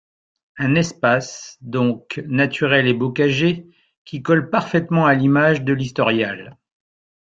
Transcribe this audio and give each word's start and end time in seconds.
Un 0.57 0.73
espace, 0.73 1.59
donc, 1.61 2.23
naturel 2.25 2.87
et 2.87 2.93
bocager 2.95 3.67
qui 4.03 4.23
colle 4.23 4.49
parfaitement 4.49 5.05
à 5.05 5.13
l'image 5.13 5.61
de 5.61 5.73
l'Historial. 5.73 6.57